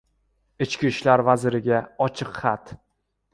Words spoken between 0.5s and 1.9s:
Ichki ishlar vaziriga